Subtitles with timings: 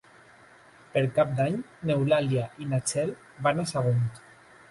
[0.93, 3.11] Per Cap d'Any n'Eulàlia i na Txell
[3.49, 4.03] van a Sagunt.